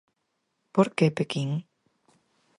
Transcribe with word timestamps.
Por 0.73 0.87
que 0.95 1.07
Pequín? 1.17 1.49